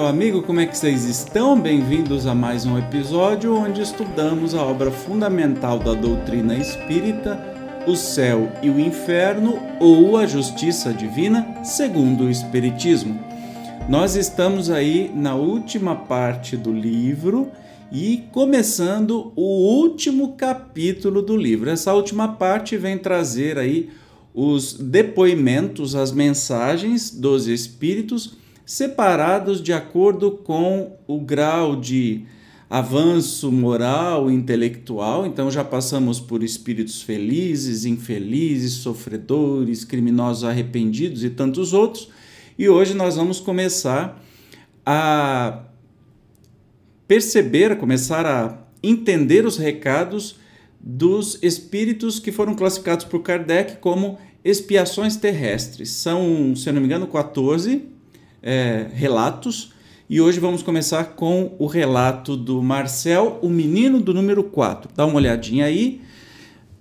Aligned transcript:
meu 0.00 0.08
amigo, 0.08 0.40
como 0.40 0.60
é 0.60 0.64
que 0.66 0.78
vocês 0.78 1.04
estão? 1.04 1.60
Bem-vindos 1.60 2.26
a 2.26 2.34
mais 2.34 2.64
um 2.64 2.78
episódio 2.78 3.54
onde 3.54 3.82
estudamos 3.82 4.54
a 4.54 4.62
obra 4.62 4.90
fundamental 4.90 5.78
da 5.78 5.92
doutrina 5.92 6.56
espírita, 6.56 7.38
o 7.86 7.94
céu 7.94 8.50
e 8.62 8.70
o 8.70 8.80
inferno 8.80 9.60
ou 9.78 10.16
a 10.16 10.24
justiça 10.24 10.90
divina, 10.94 11.62
segundo 11.62 12.24
o 12.24 12.30
Espiritismo. 12.30 13.22
Nós 13.90 14.16
estamos 14.16 14.70
aí 14.70 15.12
na 15.14 15.34
última 15.34 15.94
parte 15.94 16.56
do 16.56 16.72
livro 16.72 17.50
e 17.92 18.24
começando 18.32 19.34
o 19.36 19.82
último 19.82 20.32
capítulo 20.32 21.20
do 21.20 21.36
livro. 21.36 21.68
Essa 21.68 21.92
última 21.92 22.26
parte 22.26 22.74
vem 22.74 22.96
trazer 22.96 23.58
aí 23.58 23.90
os 24.32 24.72
depoimentos, 24.72 25.94
as 25.94 26.10
mensagens 26.10 27.10
dos 27.10 27.46
espíritos 27.46 28.39
separados 28.70 29.60
de 29.60 29.72
acordo 29.72 30.30
com 30.30 30.96
o 31.04 31.18
grau 31.18 31.74
de 31.74 32.24
avanço 32.70 33.50
moral, 33.50 34.30
intelectual. 34.30 35.26
Então 35.26 35.50
já 35.50 35.64
passamos 35.64 36.20
por 36.20 36.40
espíritos 36.40 37.02
felizes, 37.02 37.84
infelizes, 37.84 38.74
sofredores, 38.74 39.84
criminosos 39.84 40.44
arrependidos 40.44 41.24
e 41.24 41.30
tantos 41.30 41.72
outros. 41.72 42.10
E 42.56 42.68
hoje 42.68 42.94
nós 42.94 43.16
vamos 43.16 43.40
começar 43.40 44.22
a 44.86 45.64
perceber, 47.08 47.72
a 47.72 47.76
começar 47.76 48.24
a 48.24 48.56
entender 48.80 49.44
os 49.44 49.56
recados 49.58 50.36
dos 50.80 51.40
espíritos 51.42 52.20
que 52.20 52.30
foram 52.30 52.54
classificados 52.54 53.04
por 53.04 53.20
Kardec 53.20 53.78
como 53.78 54.16
expiações 54.44 55.16
terrestres. 55.16 55.90
São, 55.90 56.54
se 56.54 56.68
eu 56.68 56.72
não 56.72 56.80
me 56.80 56.86
engano, 56.86 57.08
14 57.08 57.98
é, 58.42 58.86
relatos. 58.92 59.72
E 60.08 60.20
hoje 60.20 60.40
vamos 60.40 60.62
começar 60.62 61.04
com 61.14 61.54
o 61.58 61.66
relato 61.66 62.36
do 62.36 62.62
Marcel, 62.62 63.38
o 63.42 63.48
menino 63.48 64.00
do 64.00 64.12
número 64.12 64.42
4. 64.42 64.90
Dá 64.94 65.06
uma 65.06 65.16
olhadinha 65.16 65.66
aí. 65.66 66.00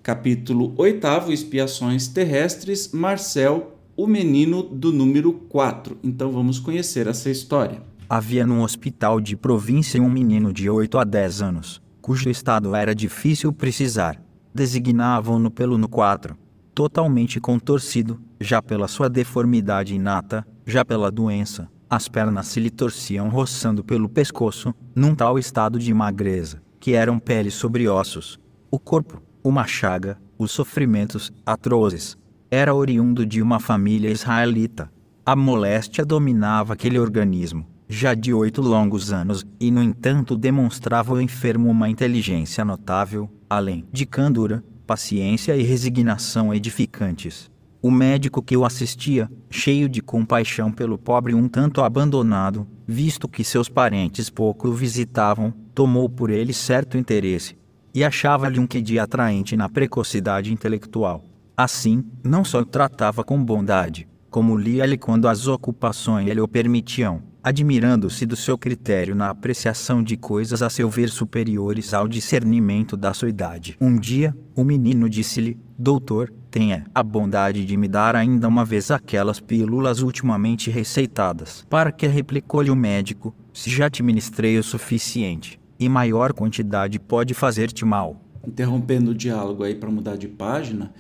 Capítulo 0.02 0.74
8, 0.78 1.32
Expiações 1.32 2.08
Terrestres, 2.08 2.92
Marcel, 2.92 3.76
o 3.96 4.08
menino 4.08 4.64
do 4.64 4.92
número 4.92 5.34
4. 5.34 5.98
Então 6.04 6.32
vamos 6.32 6.58
conhecer 6.58 7.06
essa 7.06 7.30
história. 7.30 7.84
Havia 8.10 8.48
num 8.48 8.64
hospital 8.64 9.22
de 9.22 9.36
província 9.36 10.02
um 10.02 10.10
menino 10.10 10.52
de 10.52 10.68
8 10.68 10.98
a 10.98 11.04
10 11.04 11.42
anos, 11.44 11.82
cujo 12.02 12.30
estado 12.30 12.74
era 12.74 12.96
difícil 12.96 13.54
precisar. 13.54 14.20
Designavam-no 14.56 15.52
pelo 15.52 15.78
no 15.78 15.88
4. 15.88 16.36
Totalmente 16.74 17.40
contorcido, 17.40 18.20
já 18.40 18.62
pela 18.62 18.88
sua 18.88 19.08
deformidade 19.10 19.94
inata, 19.94 20.48
já 20.70 20.86
pela 20.86 21.12
doença, 21.12 21.68
as 21.90 22.08
pernas 22.08 22.48
se 22.48 22.60
lhe 22.60 22.70
torciam 22.70 23.28
roçando 23.30 23.84
pelo 23.84 24.08
pescoço, 24.08 24.74
num 24.96 25.16
tal 25.16 25.40
estado 25.40 25.80
de 25.80 25.92
magreza, 25.94 26.62
que 26.80 26.94
eram 26.94 27.18
pele 27.18 27.50
sobre 27.50 27.88
ossos. 27.88 28.40
O 28.70 28.78
corpo, 28.78 29.22
uma 29.44 29.66
chaga, 29.66 30.20
os 30.38 30.52
sofrimentos 30.52 31.32
atrozes. 31.44 32.16
Era 32.52 32.76
oriundo 32.76 33.26
de 33.26 33.42
uma 33.42 33.60
família 33.60 34.10
israelita. 34.10 34.92
A 35.26 35.36
moléstia 35.36 36.06
dominava 36.06 36.74
aquele 36.74 37.00
organismo, 37.00 37.66
já 37.88 38.14
de 38.14 38.32
oito 38.32 38.62
longos 38.62 39.12
anos, 39.12 39.44
e 39.60 39.72
no 39.72 39.82
entanto 39.82 40.38
demonstrava 40.38 41.14
ao 41.14 41.22
enfermo 41.22 41.70
uma 41.70 41.90
inteligência 41.90 42.64
notável, 42.64 43.28
além 43.50 43.86
de 43.92 44.06
candura, 44.06 44.64
paciência 44.86 45.56
e 45.56 45.64
resignação 45.64 46.54
edificantes. 46.54 47.50
O 47.82 47.90
médico 47.90 48.42
que 48.42 48.58
o 48.58 48.66
assistia, 48.66 49.32
cheio 49.50 49.88
de 49.88 50.02
compaixão 50.02 50.70
pelo 50.70 50.98
pobre 50.98 51.34
um 51.34 51.48
tanto 51.48 51.82
abandonado, 51.82 52.68
visto 52.86 53.28
que 53.28 53.44
seus 53.44 53.70
parentes 53.70 54.30
pouco 54.30 54.68
o 54.68 54.74
visitavam, 54.74 55.54
tomou 55.74 56.10
por 56.10 56.30
ele 56.30 56.52
certo 56.52 56.98
interesse 56.98 57.58
e 57.94 58.04
achava-lhe 58.04 58.60
um 58.60 58.68
que 58.68 58.82
de 58.82 59.00
atraente 59.00 59.56
na 59.56 59.70
precocidade 59.70 60.52
intelectual. 60.52 61.24
Assim, 61.56 62.04
não 62.24 62.44
só 62.44 62.60
o 62.60 62.66
tratava 62.66 63.24
com 63.24 63.44
bondade, 63.44 64.08
como 64.30 64.58
lia-lhe 64.58 64.98
quando 64.98 65.28
as 65.28 65.48
ocupações 65.48 66.28
lhe 66.28 66.40
o 66.40 66.48
permitiam, 66.48 67.22
admirando-se 67.44 68.26
do 68.26 68.36
seu 68.36 68.58
critério 68.58 69.16
na 69.16 69.30
apreciação 69.30 70.04
de 70.04 70.16
coisas 70.16 70.62
a 70.62 70.70
seu 70.70 70.90
ver 70.90 71.10
superiores 71.10 71.94
ao 71.94 72.08
discernimento 72.08 72.96
da 72.96 73.14
sua 73.14 73.30
idade. 73.30 73.76
Um 73.80 73.98
dia, 73.98 74.36
o 74.56 74.64
menino 74.64 75.10
disse-lhe: 75.10 75.58
Doutor, 75.78 76.32
tenha 76.50 76.86
a 76.94 77.04
bondade 77.04 77.66
de 77.66 77.78
me 77.78 77.88
dar 77.88 78.16
ainda 78.16 78.48
uma 78.48 78.66
vez 78.66 78.92
aquelas 78.92 79.40
pílulas 79.40 80.02
ultimamente 80.02 80.70
receitadas. 80.70 81.66
Para 81.70 81.92
que 81.92 82.08
replicou-lhe 82.08 82.72
o 82.72 82.76
médico: 82.76 83.34
Se 83.54 83.70
já 83.70 83.90
te 83.90 84.02
ministrei 84.02 84.58
o 84.58 84.64
suficiente, 84.64 85.60
e 85.80 85.88
maior 85.88 86.34
quantidade 86.34 87.00
pode 87.00 87.34
fazer-te 87.34 87.86
mal. 87.86 88.22
Interrompendo 88.46 89.12
o 89.12 89.16
diálogo 89.16 89.64
aí 89.64 89.76
para 89.76 89.90
mudar 89.90 90.18
de 90.18 90.28
página, 90.28 90.94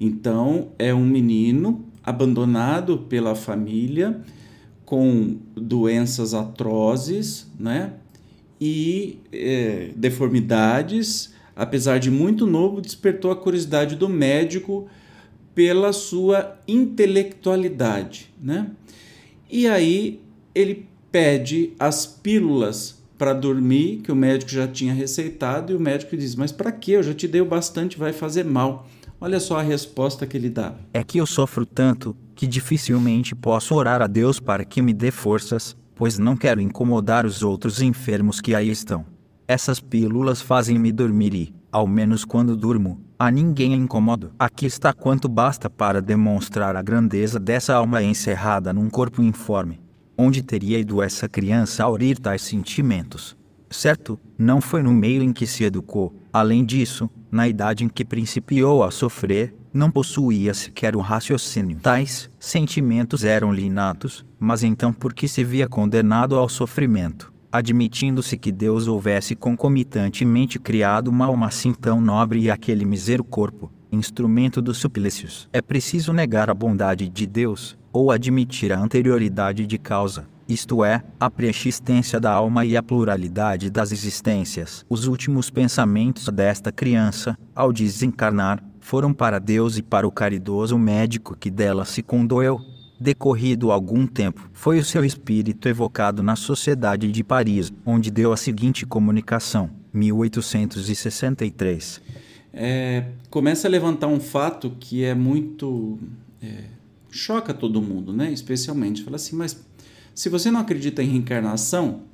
então 0.00 0.68
é 0.78 0.92
um 0.94 1.04
menino 1.04 1.86
abandonado 2.02 2.98
pela 2.98 3.34
família 3.34 4.20
com 4.84 5.38
doenças 5.54 6.32
atrozes, 6.32 7.50
né? 7.58 7.94
E 8.60 9.20
é, 9.32 9.90
deformidades, 9.96 11.34
apesar 11.56 11.98
de 11.98 12.10
muito 12.10 12.46
novo, 12.46 12.82
despertou 12.82 13.30
a 13.30 13.36
curiosidade 13.36 13.96
do 13.96 14.08
médico 14.08 14.86
pela 15.54 15.90
sua 15.94 16.58
intelectualidade, 16.68 18.30
né? 18.40 18.70
E 19.50 19.66
aí 19.66 20.20
ele 20.54 20.86
pede 21.10 21.72
as 21.78 22.04
pílulas 22.04 23.02
para 23.16 23.32
dormir 23.32 24.02
que 24.04 24.12
o 24.12 24.16
médico 24.16 24.50
já 24.50 24.68
tinha 24.68 24.92
receitado 24.92 25.72
e 25.72 25.76
o 25.76 25.80
médico 25.80 26.14
diz: 26.14 26.34
"Mas 26.34 26.52
para 26.52 26.70
que? 26.70 26.92
Eu 26.92 27.02
já 27.02 27.14
te 27.14 27.26
dei 27.26 27.40
o 27.40 27.46
bastante, 27.46 27.96
vai 27.96 28.12
fazer 28.12 28.44
mal". 28.44 28.86
Olha 29.18 29.40
só 29.40 29.58
a 29.58 29.62
resposta 29.62 30.26
que 30.26 30.36
ele 30.36 30.50
dá. 30.50 30.74
É 30.92 31.02
que 31.02 31.16
eu 31.16 31.24
sofro 31.24 31.64
tanto 31.64 32.14
que 32.34 32.46
dificilmente 32.46 33.34
posso 33.34 33.74
orar 33.74 34.02
a 34.02 34.06
Deus 34.06 34.38
para 34.38 34.62
que 34.62 34.82
me 34.82 34.92
dê 34.92 35.10
forças, 35.10 35.74
pois 35.94 36.18
não 36.18 36.36
quero 36.36 36.60
incomodar 36.60 37.24
os 37.24 37.42
outros 37.42 37.80
enfermos 37.80 38.42
que 38.42 38.54
aí 38.54 38.68
estão. 38.68 39.15
Essas 39.48 39.78
pílulas 39.78 40.42
fazem-me 40.42 40.90
dormir 40.90 41.32
e, 41.32 41.54
ao 41.70 41.86
menos 41.86 42.24
quando 42.24 42.56
durmo, 42.56 43.00
a 43.16 43.30
ninguém 43.30 43.74
incomodo. 43.74 44.32
Aqui 44.36 44.66
está 44.66 44.92
quanto 44.92 45.28
basta 45.28 45.70
para 45.70 46.02
demonstrar 46.02 46.74
a 46.74 46.82
grandeza 46.82 47.38
dessa 47.38 47.74
alma 47.74 48.02
encerrada 48.02 48.72
num 48.72 48.90
corpo 48.90 49.22
informe. 49.22 49.80
Onde 50.18 50.42
teria 50.42 50.78
ido 50.80 51.00
essa 51.00 51.28
criança 51.28 51.84
aurir 51.84 52.18
tais 52.18 52.42
sentimentos? 52.42 53.36
Certo, 53.70 54.18
não 54.36 54.60
foi 54.60 54.82
no 54.82 54.92
meio 54.92 55.22
em 55.22 55.32
que 55.32 55.46
se 55.46 55.62
educou. 55.62 56.12
Além 56.32 56.64
disso, 56.64 57.08
na 57.30 57.46
idade 57.46 57.84
em 57.84 57.88
que 57.88 58.04
principiou 58.04 58.82
a 58.82 58.90
sofrer, 58.90 59.54
não 59.72 59.90
possuía 59.90 60.54
sequer 60.54 60.96
um 60.96 61.00
raciocínio. 61.00 61.78
Tais 61.80 62.28
sentimentos 62.40 63.22
eram-lhe 63.22 63.64
inatos, 63.64 64.24
mas 64.40 64.64
então 64.64 64.92
por 64.92 65.14
que 65.14 65.28
se 65.28 65.44
via 65.44 65.68
condenado 65.68 66.34
ao 66.36 66.48
sofrimento? 66.48 67.35
Admitindo-se 67.56 68.36
que 68.36 68.52
Deus 68.52 68.86
houvesse 68.86 69.34
concomitantemente 69.34 70.58
criado 70.58 71.08
uma 71.08 71.24
alma 71.24 71.46
assim 71.46 71.72
tão 71.72 72.02
nobre 72.02 72.38
e 72.40 72.50
aquele 72.50 72.84
mísero 72.84 73.24
corpo, 73.24 73.72
instrumento 73.90 74.60
dos 74.60 74.76
suplícios. 74.76 75.48
É 75.54 75.62
preciso 75.62 76.12
negar 76.12 76.50
a 76.50 76.54
bondade 76.54 77.08
de 77.08 77.26
Deus, 77.26 77.74
ou 77.90 78.10
admitir 78.10 78.74
a 78.74 78.78
anterioridade 78.78 79.66
de 79.66 79.78
causa, 79.78 80.28
isto 80.46 80.84
é, 80.84 81.02
a 81.18 81.30
preexistência 81.30 82.20
da 82.20 82.30
alma 82.30 82.66
e 82.66 82.76
a 82.76 82.82
pluralidade 82.82 83.70
das 83.70 83.90
existências. 83.90 84.84
Os 84.86 85.06
últimos 85.06 85.48
pensamentos 85.48 86.28
desta 86.28 86.70
criança, 86.70 87.38
ao 87.54 87.72
desencarnar, 87.72 88.62
foram 88.80 89.14
para 89.14 89.38
Deus 89.38 89.78
e 89.78 89.82
para 89.82 90.06
o 90.06 90.12
caridoso 90.12 90.76
médico 90.76 91.34
que 91.34 91.50
dela 91.50 91.86
se 91.86 92.02
condoeu. 92.02 92.60
Decorrido 92.98 93.70
algum 93.70 94.06
tempo, 94.06 94.48
foi 94.52 94.78
o 94.78 94.84
seu 94.84 95.04
espírito 95.04 95.68
evocado 95.68 96.22
na 96.22 96.34
Sociedade 96.34 97.12
de 97.12 97.22
Paris, 97.22 97.70
onde 97.84 98.10
deu 98.10 98.32
a 98.32 98.36
seguinte 98.36 98.86
comunicação: 98.86 99.68
1863. 99.92 102.00
É, 102.54 103.08
começa 103.28 103.68
a 103.68 103.70
levantar 103.70 104.06
um 104.06 104.18
fato 104.18 104.74
que 104.80 105.04
é 105.04 105.14
muito. 105.14 105.98
É, 106.40 106.64
choca 107.10 107.52
todo 107.52 107.82
mundo, 107.82 108.14
né? 108.14 108.32
Especialmente. 108.32 109.04
Fala 109.04 109.16
assim, 109.16 109.36
mas 109.36 109.62
se 110.14 110.30
você 110.30 110.50
não 110.50 110.60
acredita 110.60 111.02
em 111.02 111.08
reencarnação, 111.08 112.04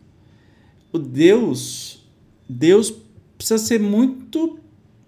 o 0.93 0.99
Deus, 0.99 2.05
Deus 2.49 2.93
precisa 3.38 3.58
ser 3.58 3.78
muito 3.78 4.58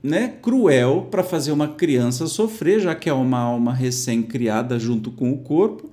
né, 0.04 0.36
cruel 0.42 1.08
para 1.10 1.24
fazer 1.24 1.50
uma 1.50 1.66
criança 1.66 2.26
sofrer, 2.26 2.78
já 2.78 2.94
que 2.94 3.08
é 3.08 3.12
uma 3.14 3.38
alma 3.38 3.72
recém-criada 3.72 4.78
junto 4.78 5.10
com 5.10 5.32
o 5.32 5.38
corpo, 5.38 5.90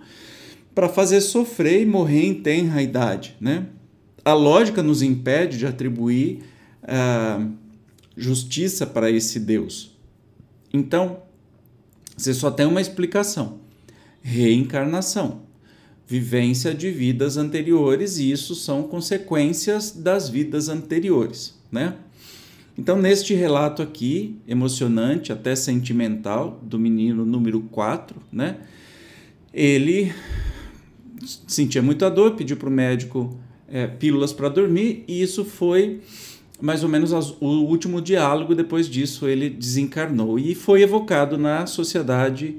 para 0.76 0.90
fazer 0.90 1.22
sofrer 1.22 1.82
e 1.82 1.86
morrer 1.86 2.26
em 2.26 2.34
tenra 2.34 2.82
idade. 2.82 3.38
Né? 3.40 3.68
A 4.26 4.34
lógica 4.34 4.84
nos 4.84 5.02
impede 5.02 5.58
de 5.58 5.66
atribuir 5.66 6.44
uh, 6.84 7.50
justiça 8.18 8.86
para 8.86 9.10
esse 9.10 9.40
Deus. 9.40 9.98
Então, 10.74 11.20
você 12.18 12.34
só 12.34 12.52
tem 12.52 12.66
uma 12.66 12.82
explicação: 12.82 13.60
reencarnação 14.22 15.44
vivência 16.12 16.74
de 16.74 16.92
vidas 16.92 17.38
anteriores 17.38 18.18
e 18.18 18.30
isso 18.30 18.54
são 18.54 18.84
consequências 18.84 19.92
das 19.92 20.28
vidas 20.28 20.68
anteriores, 20.68 21.56
né? 21.72 21.96
Então, 22.82 23.00
neste 23.00 23.36
relato 23.36 23.84
aqui, 23.84 24.38
emocionante, 24.48 25.32
até 25.32 25.56
sentimental, 25.56 26.60
do 26.64 26.80
menino 26.80 27.24
número 27.24 27.62
4, 27.70 28.20
né? 28.32 28.58
Ele 29.54 30.12
sentia 31.48 31.80
muita 31.80 32.10
dor, 32.10 32.32
pediu 32.32 32.58
para 32.58 32.68
o 32.68 32.72
médico 32.72 33.38
é, 33.68 33.86
pílulas 33.86 34.34
para 34.34 34.50
dormir, 34.50 35.04
e 35.08 35.22
isso 35.22 35.46
foi 35.46 36.02
mais 36.60 36.82
ou 36.82 36.90
menos 36.90 37.12
o 37.40 37.66
último 37.68 38.02
diálogo. 38.02 38.56
Depois 38.56 38.90
disso, 38.90 39.28
ele 39.28 39.48
desencarnou 39.48 40.40
e 40.40 40.56
foi 40.56 40.82
evocado 40.82 41.38
na 41.38 41.68
Sociedade 41.68 42.56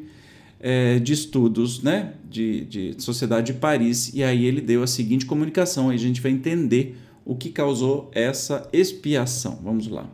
é, 0.61 1.01
de 1.01 1.15
Estudos, 1.15 1.83
né? 1.83 2.13
De, 2.31 2.65
de 2.67 2.95
Sociedade 2.99 3.53
de 3.53 3.59
Paris, 3.59 4.15
e 4.15 4.23
aí 4.23 4.47
ele 4.47 4.61
deu 4.61 4.85
a 4.85 4.87
seguinte 4.87 5.27
comunicação. 5.27 5.91
Aí 5.91 5.97
a 5.97 5.99
gente 5.99 6.21
vai 6.21 6.31
entender 6.31 6.97
o 7.25 7.37
que 7.37 7.51
causou 7.51 8.11
essa 8.15 8.69
expiação. 8.73 9.59
Vamos 9.63 9.89
lá. 9.89 10.07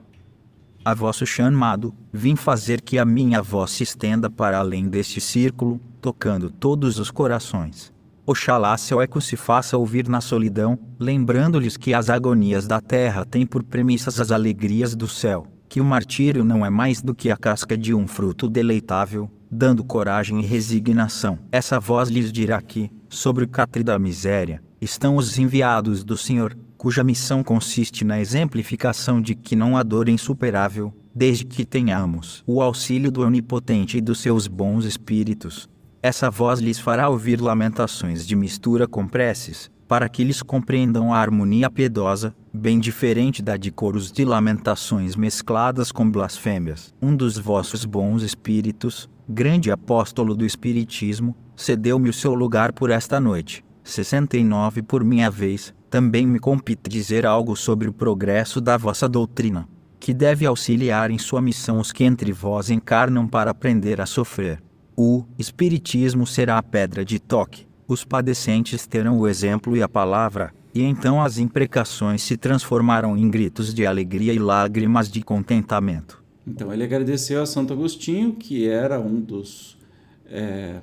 A 0.84 0.94
vosso 0.94 1.26
chamado, 1.26 1.92
vim 2.12 2.36
fazer 2.36 2.80
que 2.80 2.98
a 2.98 3.04
minha 3.04 3.42
voz 3.42 3.72
se 3.72 3.82
estenda 3.82 4.30
para 4.30 4.58
além 4.58 4.88
deste 4.88 5.20
círculo, 5.20 5.80
tocando 6.00 6.50
todos 6.50 6.98
os 6.98 7.10
corações. 7.10 7.92
Oxalá 8.24 8.76
seu 8.76 9.00
eco 9.00 9.20
se 9.20 9.36
faça 9.36 9.76
ouvir 9.76 10.08
na 10.08 10.20
solidão, 10.20 10.78
lembrando-lhes 10.98 11.76
que 11.76 11.94
as 11.94 12.10
agonias 12.10 12.66
da 12.66 12.80
terra 12.80 13.24
têm 13.24 13.46
por 13.46 13.62
premissas 13.62 14.20
as 14.20 14.30
alegrias 14.30 14.94
do 14.94 15.08
céu, 15.08 15.46
que 15.68 15.80
o 15.80 15.84
martírio 15.84 16.44
não 16.44 16.64
é 16.64 16.70
mais 16.70 17.02
do 17.02 17.14
que 17.14 17.30
a 17.30 17.36
casca 17.36 17.76
de 17.76 17.94
um 17.94 18.06
fruto 18.06 18.48
deleitável, 18.48 19.30
dando 19.50 19.82
coragem 19.82 20.40
e 20.40 20.46
resignação. 20.46 21.38
Essa 21.50 21.80
voz 21.80 22.08
lhes 22.08 22.30
dirá 22.30 22.60
que, 22.60 22.90
sobre 23.08 23.44
o 23.44 23.48
catre 23.48 23.82
da 23.82 23.98
miséria, 23.98 24.62
estão 24.80 25.16
os 25.16 25.38
enviados 25.38 26.04
do 26.04 26.16
Senhor, 26.16 26.56
cuja 26.78 27.02
missão 27.02 27.42
consiste 27.42 28.04
na 28.04 28.20
exemplificação 28.20 29.20
de 29.20 29.34
que 29.34 29.56
não 29.56 29.76
há 29.76 29.82
dor 29.82 30.08
insuperável, 30.08 30.94
desde 31.12 31.44
que 31.44 31.64
tenhamos 31.64 32.44
o 32.46 32.62
auxílio 32.62 33.10
do 33.10 33.22
Onipotente 33.22 33.98
e 33.98 34.00
dos 34.00 34.20
seus 34.20 34.46
bons 34.46 34.84
espíritos, 34.84 35.68
essa 36.00 36.30
voz 36.30 36.60
lhes 36.60 36.78
fará 36.78 37.08
ouvir 37.08 37.40
lamentações 37.40 38.24
de 38.24 38.36
mistura 38.36 38.86
com 38.86 39.08
preces, 39.08 39.68
para 39.88 40.08
que 40.08 40.22
eles 40.22 40.42
compreendam 40.42 41.12
a 41.12 41.18
harmonia 41.18 41.68
piedosa, 41.68 42.32
bem 42.54 42.78
diferente 42.78 43.42
da 43.42 43.56
de 43.56 43.72
coros 43.72 44.12
de 44.12 44.24
lamentações 44.24 45.16
mescladas 45.16 45.90
com 45.90 46.08
blasfêmias. 46.08 46.94
Um 47.02 47.16
dos 47.16 47.36
vossos 47.36 47.84
bons 47.84 48.22
espíritos, 48.22 49.10
grande 49.28 49.72
apóstolo 49.72 50.36
do 50.36 50.46
Espiritismo, 50.46 51.34
cedeu-me 51.56 52.08
o 52.08 52.12
seu 52.12 52.34
lugar 52.34 52.72
por 52.72 52.90
esta 52.90 53.18
noite. 53.18 53.64
69 53.82 54.82
Por 54.82 55.02
minha 55.02 55.30
vez, 55.30 55.74
também 55.90 56.26
me 56.26 56.38
compete 56.38 56.88
dizer 56.88 57.26
algo 57.26 57.56
sobre 57.56 57.88
o 57.88 57.92
progresso 57.92 58.60
da 58.60 58.76
vossa 58.76 59.08
doutrina, 59.08 59.68
que 59.98 60.12
deve 60.12 60.46
auxiliar 60.46 61.10
em 61.10 61.18
sua 61.18 61.40
missão 61.40 61.80
os 61.80 61.92
que 61.92 62.04
entre 62.04 62.32
vós 62.32 62.70
encarnam 62.70 63.26
para 63.26 63.50
aprender 63.50 64.00
a 64.00 64.06
sofrer. 64.06 64.62
O 64.96 65.24
Espiritismo 65.38 66.26
será 66.26 66.58
a 66.58 66.62
pedra 66.62 67.04
de 67.04 67.18
toque. 67.18 67.66
Os 67.86 68.04
padecentes 68.04 68.86
terão 68.86 69.18
o 69.18 69.26
exemplo 69.26 69.76
e 69.76 69.82
a 69.82 69.88
palavra, 69.88 70.52
e 70.74 70.82
então 70.82 71.22
as 71.22 71.38
imprecações 71.38 72.22
se 72.22 72.36
transformarão 72.36 73.16
em 73.16 73.30
gritos 73.30 73.72
de 73.72 73.86
alegria 73.86 74.32
e 74.32 74.38
lágrimas 74.38 75.08
de 75.08 75.22
contentamento. 75.22 76.22
Então 76.46 76.72
ele 76.72 76.84
agradeceu 76.84 77.42
a 77.42 77.46
Santo 77.46 77.72
Agostinho, 77.72 78.32
que 78.32 78.68
era 78.68 79.00
um 79.00 79.20
dos 79.20 79.78
é, 80.26 80.80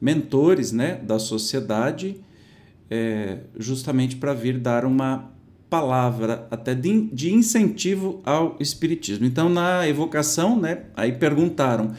mentores 0.00 0.72
né, 0.72 0.96
da 0.96 1.18
sociedade, 1.18 2.20
é, 2.94 3.38
justamente 3.58 4.14
para 4.14 4.32
vir 4.32 4.56
dar 4.56 4.84
uma 4.84 5.32
palavra 5.68 6.46
até 6.48 6.76
de, 6.76 7.08
de 7.12 7.32
incentivo 7.32 8.22
ao 8.24 8.56
Espiritismo. 8.60 9.26
Então, 9.26 9.48
na 9.48 9.88
evocação, 9.88 10.56
né, 10.56 10.82
aí 10.96 11.10
perguntaram 11.10 11.92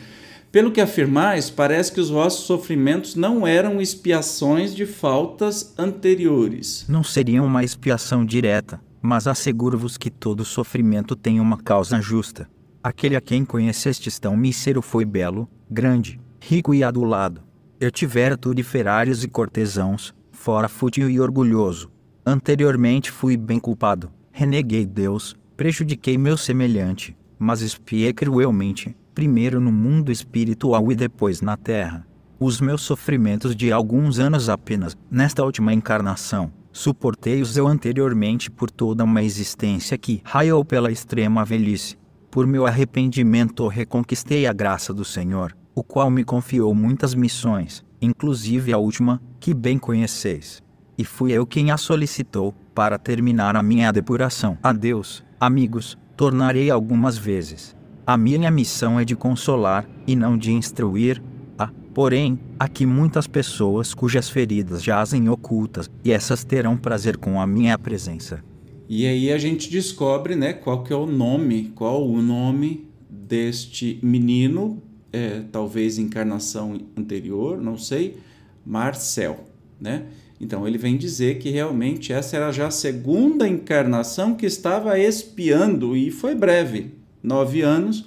pelo 0.53 0.71
que 0.71 0.79
afirmais, 0.79 1.49
parece 1.49 1.91
que 1.91 1.99
os 1.99 2.09
vossos 2.09 2.45
sofrimentos 2.45 3.13
não 3.13 3.45
eram 3.45 3.81
expiações 3.81 4.73
de 4.73 4.85
faltas 4.85 5.73
anteriores. 5.77 6.85
Não 6.87 7.03
seriam 7.03 7.45
uma 7.45 7.61
expiação 7.61 8.25
direta, 8.25 8.79
mas 9.01 9.27
asseguro-vos 9.27 9.97
que 9.97 10.09
todo 10.09 10.45
sofrimento 10.45 11.13
tem 11.13 11.41
uma 11.41 11.57
causa 11.57 11.99
justa. 11.99 12.47
Aquele 12.81 13.17
a 13.17 13.21
quem 13.21 13.43
conhecestes 13.43 14.17
tão 14.17 14.37
mísero 14.37 14.81
foi 14.81 15.03
belo, 15.03 15.49
grande, 15.69 16.21
rico 16.39 16.73
e 16.73 16.85
adulado. 16.85 17.41
Eu 17.77 17.91
tivera 17.91 18.37
tudiferários 18.37 19.25
e 19.25 19.27
cortesãos, 19.27 20.15
fora 20.45 20.69
fútil 20.69 21.09
e 21.09 21.19
orgulhoso. 21.19 21.89
Anteriormente 22.23 23.09
fui 23.09 23.35
bem 23.35 23.59
culpado, 23.59 24.11
reneguei 24.31 24.85
Deus, 24.85 25.35
prejudiquei 25.57 26.19
meu 26.19 26.37
semelhante, 26.37 27.17
mas 27.39 27.61
espiei 27.61 28.13
cruelmente, 28.13 28.95
primeiro 29.15 29.59
no 29.59 29.71
mundo 29.71 30.11
espiritual 30.11 30.91
e 30.91 30.95
depois 30.95 31.41
na 31.41 31.57
terra. 31.57 32.05
Os 32.39 32.61
meus 32.61 32.83
sofrimentos 32.83 33.55
de 33.55 33.71
alguns 33.71 34.19
anos 34.19 34.47
apenas, 34.47 34.95
nesta 35.09 35.43
última 35.43 35.73
encarnação, 35.73 36.53
suportei-os 36.71 37.57
eu 37.57 37.67
anteriormente 37.67 38.51
por 38.51 38.69
toda 38.69 39.03
uma 39.03 39.23
existência 39.23 39.97
que 39.97 40.21
raiou 40.23 40.63
pela 40.63 40.91
extrema 40.91 41.43
velhice. 41.43 41.97
Por 42.29 42.45
meu 42.45 42.67
arrependimento 42.67 43.67
reconquistei 43.67 44.45
a 44.45 44.53
graça 44.53 44.93
do 44.93 45.03
Senhor, 45.03 45.57
o 45.73 45.83
qual 45.83 46.11
me 46.11 46.23
confiou 46.23 46.75
muitas 46.75 47.15
missões, 47.15 47.83
inclusive 48.01 48.73
a 48.73 48.77
última, 48.77 49.21
que 49.39 49.53
bem 49.53 49.77
conheceis. 49.77 50.61
E 50.97 51.03
fui 51.03 51.31
eu 51.31 51.45
quem 51.45 51.71
a 51.71 51.77
solicitou, 51.77 52.53
para 52.73 52.97
terminar 52.97 53.55
a 53.55 53.63
minha 53.63 53.91
depuração. 53.91 54.57
Adeus, 54.61 55.23
amigos, 55.39 55.97
tornarei 56.17 56.69
algumas 56.69 57.17
vezes. 57.17 57.75
A 58.05 58.17
minha 58.17 58.51
missão 58.51 58.99
é 58.99 59.05
de 59.05 59.15
consolar, 59.15 59.87
e 60.05 60.15
não 60.15 60.37
de 60.37 60.51
instruir. 60.51 61.21
Há, 61.57 61.71
porém, 61.93 62.39
aqui 62.59 62.85
muitas 62.85 63.27
pessoas 63.27 63.93
cujas 63.93 64.29
feridas 64.29 64.83
jazem 64.83 65.29
ocultas, 65.29 65.89
e 66.03 66.11
essas 66.11 66.43
terão 66.43 66.77
prazer 66.77 67.17
com 67.17 67.39
a 67.39 67.47
minha 67.47 67.77
presença. 67.77 68.43
E 68.87 69.07
aí 69.07 69.31
a 69.31 69.37
gente 69.37 69.69
descobre, 69.69 70.35
né, 70.35 70.53
qual 70.53 70.83
que 70.83 70.93
é 70.93 70.95
o 70.95 71.07
nome, 71.07 71.71
qual 71.73 72.07
o 72.07 72.21
nome 72.21 72.87
deste 73.09 73.99
menino, 74.03 74.83
é, 75.15 75.43
talvez 75.49 75.97
encarnação 75.97 76.77
anterior, 76.97 77.61
não 77.61 77.77
sei, 77.77 78.17
Marcel, 78.65 79.45
né? 79.79 80.07
Então 80.41 80.67
ele 80.67 80.77
vem 80.77 80.97
dizer 80.97 81.39
que 81.39 81.49
realmente 81.49 82.11
essa 82.11 82.35
era 82.35 82.51
já 82.51 82.67
a 82.67 82.71
segunda 82.71 83.47
encarnação 83.47 84.35
que 84.35 84.45
estava 84.45 84.99
espiando 84.99 85.95
e 85.95 86.11
foi 86.11 86.35
breve, 86.35 86.91
nove 87.23 87.61
anos. 87.61 88.05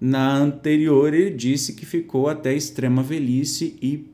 Na 0.00 0.36
anterior, 0.36 1.14
ele 1.14 1.30
disse 1.30 1.74
que 1.74 1.86
ficou 1.86 2.26
até 2.26 2.52
extrema 2.52 3.00
velhice 3.00 3.76
e 3.80 4.08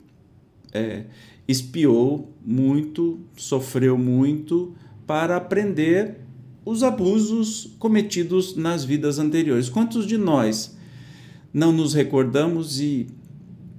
é, 0.71 1.05
espiou 1.47 2.31
muito, 2.45 3.19
sofreu 3.35 3.97
muito 3.97 4.75
para 5.07 5.37
aprender 5.37 6.17
os 6.63 6.83
abusos 6.83 7.75
cometidos 7.79 8.55
nas 8.55 8.83
vidas 8.85 9.17
anteriores. 9.17 9.69
Quantos 9.69 10.05
de 10.05 10.19
nós 10.19 10.76
não 11.57 11.71
nos 11.71 11.95
recordamos 11.95 12.79
e 12.79 13.07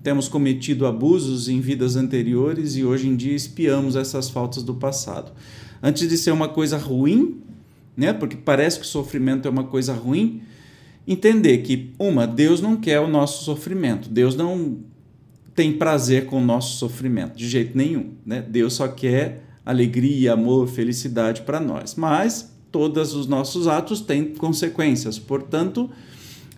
temos 0.03 0.29
cometido 0.29 0.85
abusos 0.85 1.49
em 1.49 1.61
vidas 1.61 1.95
anteriores 1.95 2.75
e 2.75 2.85
hoje 2.85 3.07
em 3.07 3.15
dia 3.15 3.37
espiamos 3.37 3.95
essas 3.95 4.29
faltas 4.29 4.65
do 4.65 4.75
passado? 4.75 5.31
Antes 5.81 6.09
de 6.09 6.19
ser 6.19 6.33
uma 6.33 6.49
coisa 6.49 6.77
ruim, 6.77 7.41
né? 7.97 8.13
Porque 8.13 8.37
parece 8.37 8.81
que 8.81 8.85
o 8.85 8.89
sofrimento 8.89 9.47
é 9.47 9.51
uma 9.51 9.63
coisa 9.63 9.93
ruim, 9.93 10.43
entender 11.07 11.59
que, 11.59 11.93
uma, 12.01 12.27
Deus 12.27 12.61
não 12.61 12.77
quer 12.77 12.99
o 12.99 13.07
nosso 13.07 13.45
sofrimento, 13.45 14.09
Deus 14.09 14.35
não 14.35 14.79
tem 15.55 15.73
prazer 15.73 16.27
com 16.27 16.43
o 16.43 16.45
nosso 16.45 16.79
sofrimento, 16.79 17.37
de 17.37 17.49
jeito 17.49 17.79
nenhum. 17.79 18.11
Né? 18.27 18.43
Deus 18.43 18.73
só 18.73 18.89
quer 18.89 19.45
alegria, 19.65 20.33
amor, 20.33 20.67
felicidade 20.67 21.43
para 21.43 21.61
nós. 21.61 21.95
Mas 21.95 22.53
todos 22.73 23.15
os 23.15 23.29
nossos 23.29 23.69
atos 23.69 24.01
têm 24.01 24.35
consequências, 24.35 25.17
portanto, 25.17 25.89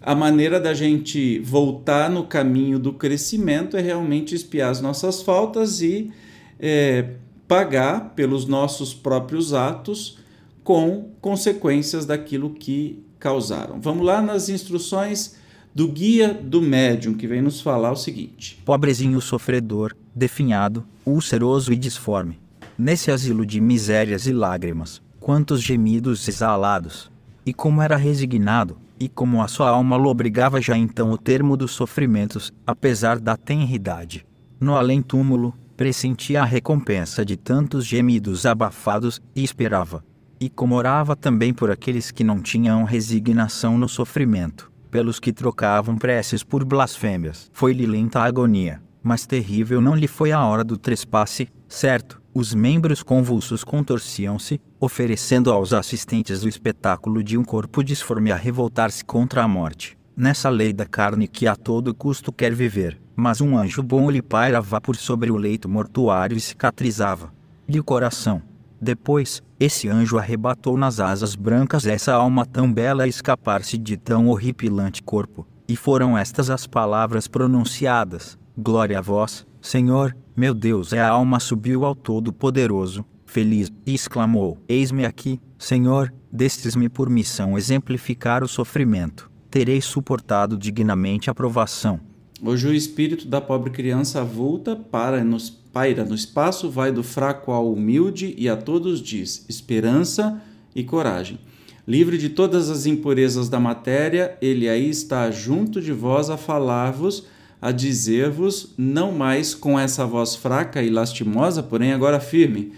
a 0.02 0.14
maneira 0.14 0.58
da 0.58 0.72
gente 0.72 1.38
voltar 1.40 2.10
no 2.10 2.24
caminho 2.24 2.78
do 2.78 2.92
crescimento 2.92 3.76
é 3.76 3.80
realmente 3.80 4.34
espiar 4.34 4.70
as 4.70 4.80
nossas 4.80 5.22
faltas 5.22 5.82
e 5.82 6.10
é, 6.58 7.10
pagar 7.46 8.14
pelos 8.14 8.46
nossos 8.46 8.94
próprios 8.94 9.52
atos 9.52 10.18
com 10.64 11.10
consequências 11.20 12.06
daquilo 12.06 12.50
que 12.50 13.02
causaram. 13.18 13.80
Vamos 13.80 14.06
lá 14.06 14.22
nas 14.22 14.48
instruções 14.48 15.36
do 15.74 15.86
guia 15.88 16.32
do 16.32 16.60
médium, 16.60 17.14
que 17.14 17.26
vem 17.26 17.42
nos 17.42 17.60
falar 17.60 17.92
o 17.92 17.96
seguinte: 17.96 18.58
Pobrezinho 18.64 19.20
sofredor, 19.20 19.94
definhado, 20.14 20.84
ulceroso 21.04 21.72
e 21.72 21.76
disforme. 21.76 22.38
Nesse 22.78 23.10
asilo 23.10 23.44
de 23.44 23.60
misérias 23.60 24.26
e 24.26 24.32
lágrimas, 24.32 25.02
quantos 25.18 25.60
gemidos 25.60 26.26
exalados! 26.26 27.10
E 27.44 27.52
como 27.52 27.82
era 27.82 27.96
resignado, 27.96 28.78
e 29.00 29.08
como 29.08 29.42
a 29.42 29.48
sua 29.48 29.70
alma 29.70 29.96
lobrigava 29.96 30.60
já 30.60 30.76
então 30.76 31.10
o 31.10 31.16
termo 31.16 31.56
dos 31.56 31.70
sofrimentos, 31.70 32.52
apesar 32.66 33.18
da 33.18 33.34
tenridade. 33.34 34.26
No 34.60 34.76
além-túmulo, 34.76 35.54
pressentia 35.74 36.42
a 36.42 36.44
recompensa 36.44 37.24
de 37.24 37.38
tantos 37.38 37.86
gemidos 37.86 38.44
abafados 38.44 39.18
e 39.34 39.42
esperava. 39.42 40.04
E 40.38 40.50
como 40.50 40.74
orava 40.74 41.16
também 41.16 41.54
por 41.54 41.70
aqueles 41.70 42.10
que 42.10 42.22
não 42.22 42.38
tinham 42.40 42.84
resignação 42.84 43.78
no 43.78 43.88
sofrimento, 43.88 44.70
pelos 44.90 45.18
que 45.18 45.32
trocavam 45.32 45.96
preces 45.96 46.44
por 46.44 46.64
blasfêmias. 46.64 47.50
Foi-lhe 47.54 47.86
lenta 47.86 48.20
a 48.20 48.24
agonia, 48.24 48.82
mas 49.02 49.26
terrível 49.26 49.80
não 49.80 49.94
lhe 49.94 50.06
foi 50.06 50.32
a 50.32 50.44
hora 50.44 50.62
do 50.62 50.76
trespasse, 50.76 51.48
certo? 51.66 52.19
Os 52.32 52.54
membros 52.54 53.02
convulsos 53.02 53.64
contorciam-se, 53.64 54.60
oferecendo 54.78 55.50
aos 55.50 55.72
assistentes 55.72 56.44
o 56.44 56.48
espetáculo 56.48 57.24
de 57.24 57.36
um 57.36 57.42
corpo 57.42 57.82
disforme 57.82 58.30
a 58.30 58.36
revoltar-se 58.36 59.04
contra 59.04 59.42
a 59.42 59.48
morte. 59.48 59.98
Nessa 60.16 60.48
lei 60.48 60.72
da 60.72 60.86
carne 60.86 61.26
que 61.26 61.48
a 61.48 61.56
todo 61.56 61.92
custo 61.92 62.30
quer 62.30 62.54
viver, 62.54 63.00
mas 63.16 63.40
um 63.40 63.58
anjo 63.58 63.82
bom 63.82 64.08
lhe 64.08 64.22
pairava 64.22 64.80
por 64.80 64.94
sobre 64.94 65.28
o 65.28 65.36
leito 65.36 65.68
mortuário 65.68 66.36
e 66.36 66.40
cicatrizava-lhe 66.40 67.80
o 67.80 67.84
coração. 67.84 68.40
Depois, 68.80 69.42
esse 69.58 69.88
anjo 69.88 70.16
arrebatou 70.16 70.76
nas 70.76 71.00
asas 71.00 71.34
brancas 71.34 71.84
essa 71.84 72.14
alma 72.14 72.46
tão 72.46 72.72
bela 72.72 73.02
a 73.02 73.08
escapar-se 73.08 73.76
de 73.76 73.96
tão 73.96 74.28
horripilante 74.28 75.02
corpo, 75.02 75.46
e 75.66 75.74
foram 75.74 76.16
estas 76.16 76.48
as 76.48 76.64
palavras 76.64 77.26
pronunciadas: 77.26 78.38
Glória 78.56 78.98
a 78.98 79.02
vós, 79.02 79.46
Senhor, 79.60 80.16
meu 80.36 80.54
Deus. 80.54 80.92
E 80.92 80.98
a 80.98 81.08
alma 81.08 81.38
subiu 81.38 81.84
ao 81.84 81.94
Todo-Poderoso, 81.94 83.04
feliz, 83.26 83.70
e 83.86 83.94
exclamou: 83.94 84.58
Eis-me 84.68 85.04
aqui, 85.04 85.40
Senhor, 85.58 86.12
destes-me 86.32 86.88
por 86.88 87.10
missão 87.10 87.56
exemplificar 87.58 88.42
o 88.42 88.48
sofrimento. 88.48 89.30
Terei 89.50 89.80
suportado 89.80 90.56
dignamente 90.56 91.28
a 91.28 91.34
provação. 91.34 92.00
Hoje 92.42 92.68
o 92.68 92.72
espírito 92.72 93.28
da 93.28 93.40
pobre 93.40 93.70
criança 93.70 94.20
avulta 94.20 94.74
para 94.74 95.22
nos 95.22 95.50
paira 95.50 96.04
no 96.04 96.14
espaço, 96.14 96.70
vai 96.70 96.90
do 96.90 97.02
fraco 97.02 97.52
ao 97.52 97.72
humilde 97.72 98.34
e 98.38 98.48
a 98.48 98.56
todos 98.56 99.00
diz: 99.02 99.44
esperança 99.48 100.40
e 100.74 100.82
coragem. 100.82 101.38
Livre 101.86 102.16
de 102.16 102.28
todas 102.28 102.70
as 102.70 102.86
impurezas 102.86 103.48
da 103.48 103.58
matéria, 103.58 104.38
ele 104.40 104.68
aí 104.68 104.88
está 104.88 105.30
junto 105.30 105.80
de 105.80 105.92
vós 105.92 106.30
a 106.30 106.36
falar-vos, 106.36 107.26
a 107.60 107.72
dizer-vos, 107.72 108.72
não 108.76 109.12
mais 109.12 109.54
com 109.54 109.78
essa 109.78 110.06
voz 110.06 110.34
fraca 110.34 110.82
e 110.82 110.88
lastimosa, 110.88 111.62
porém 111.62 111.92
agora 111.92 112.18
firme. 112.18 112.72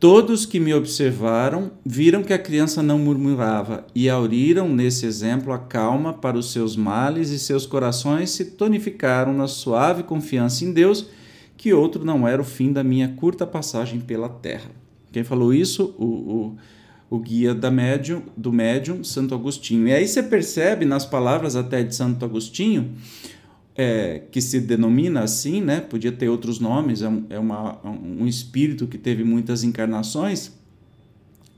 Todos 0.00 0.46
que 0.46 0.60
me 0.60 0.72
observaram 0.72 1.72
viram 1.84 2.22
que 2.22 2.32
a 2.32 2.38
criança 2.38 2.82
não 2.82 2.98
murmurava 2.98 3.84
e 3.94 4.08
auriram 4.08 4.68
nesse 4.68 5.04
exemplo 5.04 5.52
a 5.52 5.58
calma 5.58 6.12
para 6.12 6.38
os 6.38 6.52
seus 6.52 6.76
males 6.76 7.30
e 7.30 7.38
seus 7.38 7.66
corações 7.66 8.30
se 8.30 8.44
tonificaram 8.44 9.32
na 9.32 9.48
suave 9.48 10.04
confiança 10.04 10.64
em 10.64 10.72
Deus 10.72 11.08
que 11.56 11.74
outro 11.74 12.04
não 12.04 12.26
era 12.26 12.40
o 12.40 12.44
fim 12.44 12.72
da 12.72 12.84
minha 12.84 13.08
curta 13.08 13.44
passagem 13.44 13.98
pela 13.98 14.28
terra. 14.28 14.70
Quem 15.10 15.24
falou 15.24 15.52
isso? 15.52 15.92
O, 15.98 16.04
o, 16.04 16.56
o 17.10 17.18
guia 17.18 17.52
da 17.52 17.68
médium, 17.68 18.22
do 18.36 18.52
médium, 18.52 19.02
Santo 19.02 19.34
Agostinho. 19.34 19.88
E 19.88 19.92
aí 19.92 20.06
você 20.06 20.22
percebe 20.22 20.84
nas 20.84 21.04
palavras 21.04 21.56
até 21.56 21.82
de 21.82 21.92
Santo 21.92 22.24
Agostinho, 22.24 22.94
é, 23.80 24.22
que 24.32 24.40
se 24.42 24.58
denomina 24.58 25.20
assim, 25.20 25.60
né? 25.60 25.80
podia 25.80 26.10
ter 26.10 26.28
outros 26.28 26.58
nomes, 26.58 27.00
é, 27.00 27.08
um, 27.08 27.24
é 27.30 27.38
uma, 27.38 27.78
um 27.86 28.26
espírito 28.26 28.88
que 28.88 28.98
teve 28.98 29.22
muitas 29.22 29.62
encarnações, 29.62 30.52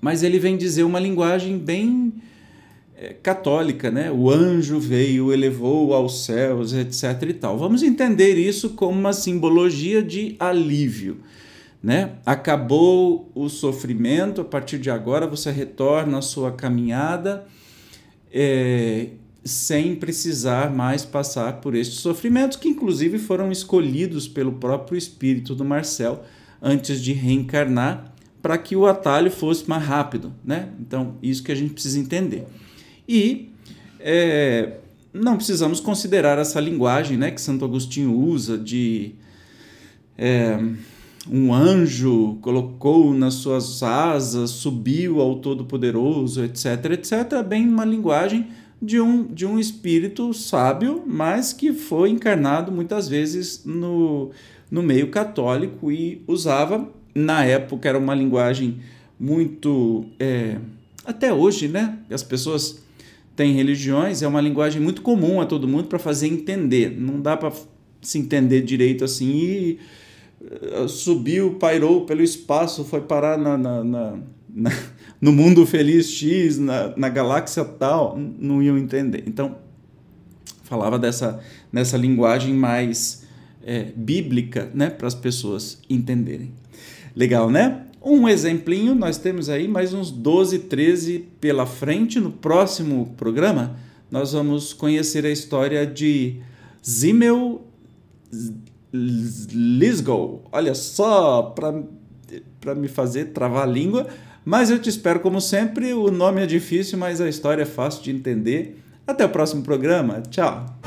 mas 0.02 0.22
ele 0.22 0.38
vem 0.38 0.58
dizer 0.58 0.82
uma 0.82 1.00
linguagem 1.00 1.56
bem 1.56 2.12
é, 2.94 3.14
católica, 3.14 3.90
né? 3.90 4.10
O 4.10 4.30
anjo 4.30 4.78
veio, 4.78 5.32
elevou 5.32 5.94
aos 5.94 6.24
céus, 6.24 6.72
etc. 6.74 7.22
e 7.28 7.34
tal. 7.34 7.58
Vamos 7.58 7.82
entender 7.82 8.36
isso 8.36 8.70
como 8.70 8.98
uma 8.98 9.12
simbologia 9.12 10.02
de 10.02 10.36
alívio, 10.38 11.18
né? 11.82 12.12
Acabou 12.24 13.30
o 13.34 13.48
sofrimento, 13.48 14.42
a 14.42 14.44
partir 14.44 14.78
de 14.78 14.90
agora 14.90 15.26
você 15.26 15.50
retorna 15.50 16.18
à 16.18 16.22
sua 16.22 16.52
caminhada 16.52 17.46
é, 18.32 19.08
sem 19.44 19.94
precisar 19.94 20.70
mais 20.70 21.04
passar 21.04 21.60
por 21.60 21.74
estes 21.74 22.00
sofrimentos, 22.00 22.56
que 22.56 22.68
inclusive 22.68 23.18
foram 23.18 23.50
escolhidos 23.50 24.28
pelo 24.28 24.52
próprio 24.52 24.96
espírito 24.98 25.54
do 25.54 25.64
Marcel 25.64 26.24
antes 26.60 27.00
de 27.00 27.12
reencarnar, 27.12 28.12
para 28.42 28.56
que 28.58 28.76
o 28.76 28.86
atalho 28.86 29.30
fosse 29.30 29.68
mais 29.68 29.84
rápido, 29.84 30.32
né? 30.44 30.70
Então, 30.80 31.14
isso 31.22 31.42
que 31.42 31.52
a 31.52 31.54
gente 31.54 31.72
precisa 31.72 31.98
entender. 31.98 32.46
E 33.08 33.50
é, 33.98 34.78
não 35.12 35.36
precisamos 35.36 35.80
considerar 35.80 36.38
essa 36.38 36.60
linguagem 36.60 37.16
né, 37.16 37.30
que 37.30 37.40
Santo 37.40 37.64
Agostinho 37.64 38.14
usa 38.14 38.56
de 38.56 39.14
é, 40.16 40.58
um 41.30 41.52
anjo 41.52 42.38
colocou 42.40 43.12
nas 43.12 43.34
suas 43.34 43.82
asas, 43.82 44.50
subiu 44.50 45.20
ao 45.20 45.36
Todo-Poderoso, 45.36 46.44
etc, 46.44 46.92
etc, 46.92 47.42
bem 47.46 47.68
uma 47.68 47.84
linguagem 47.84 48.48
de 48.80 49.00
um, 49.00 49.24
de 49.26 49.44
um 49.44 49.58
espírito 49.58 50.32
sábio, 50.32 51.02
mas 51.06 51.52
que 51.52 51.72
foi 51.72 52.10
encarnado 52.10 52.72
muitas 52.72 53.08
vezes 53.08 53.62
no, 53.64 54.30
no 54.70 54.82
meio 54.82 55.08
católico 55.08 55.92
e 55.92 56.22
usava, 56.26 56.88
na 57.14 57.44
época, 57.44 57.88
era 57.88 57.98
uma 57.98 58.14
linguagem 58.14 58.80
muito. 59.18 60.06
É, 60.18 60.56
até 61.04 61.32
hoje, 61.32 61.68
né? 61.68 61.98
As 62.10 62.22
pessoas 62.22 62.82
tem 63.36 63.52
religiões, 63.52 64.22
é 64.22 64.28
uma 64.28 64.40
linguagem 64.40 64.80
muito 64.80 65.02
comum 65.02 65.40
a 65.40 65.46
todo 65.46 65.68
mundo 65.68 65.88
para 65.88 65.98
fazer 65.98 66.28
entender. 66.28 66.90
Não 66.98 67.20
dá 67.20 67.36
para 67.36 67.52
se 68.00 68.18
entender 68.18 68.62
direito 68.62 69.04
assim 69.04 69.30
e 69.30 69.78
uh, 70.42 70.88
subiu, 70.88 71.54
pairou 71.54 72.06
pelo 72.06 72.22
espaço, 72.22 72.84
foi 72.84 73.00
parar 73.02 73.38
na, 73.38 73.58
na, 73.58 73.84
na, 73.84 74.18
na 74.48 74.70
no 75.20 75.32
mundo 75.32 75.66
feliz 75.66 76.10
X, 76.10 76.58
na, 76.58 76.96
na 76.96 77.08
galáxia 77.08 77.64
tal, 77.64 78.18
não 78.18 78.62
iam 78.62 78.78
entender. 78.78 79.24
Então, 79.26 79.56
falava 80.64 80.98
dessa 80.98 81.40
nessa 81.72 81.96
linguagem 81.96 82.54
mais 82.54 83.24
é, 83.62 83.92
bíblica, 83.94 84.70
né, 84.74 84.90
para 84.90 85.06
as 85.06 85.14
pessoas 85.14 85.78
entenderem. 85.88 86.52
Legal, 87.14 87.50
né? 87.50 87.86
Um 88.02 88.28
exemplinho, 88.28 88.94
nós 88.94 89.18
temos 89.18 89.50
aí 89.50 89.68
mais 89.68 89.92
uns 89.92 90.10
12, 90.10 90.60
13 90.60 91.26
pela 91.40 91.66
frente. 91.66 92.18
No 92.18 92.30
próximo 92.30 93.14
programa, 93.16 93.76
nós 94.10 94.32
vamos 94.32 94.72
conhecer 94.72 95.26
a 95.26 95.30
história 95.30 95.86
de 95.86 96.36
Zimmel 96.86 97.62
Lisgow. 98.92 100.44
Olha 100.50 100.74
só, 100.74 101.54
para 102.60 102.74
me 102.74 102.88
fazer 102.88 103.26
travar 103.26 103.64
a 103.64 103.70
língua. 103.70 104.06
Mas 104.44 104.70
eu 104.70 104.78
te 104.78 104.88
espero, 104.88 105.20
como 105.20 105.40
sempre. 105.40 105.92
O 105.92 106.10
nome 106.10 106.42
é 106.42 106.46
difícil, 106.46 106.98
mas 106.98 107.20
a 107.20 107.28
história 107.28 107.62
é 107.62 107.66
fácil 107.66 108.02
de 108.02 108.10
entender. 108.10 108.82
Até 109.06 109.24
o 109.24 109.28
próximo 109.28 109.62
programa. 109.62 110.22
Tchau! 110.30 110.79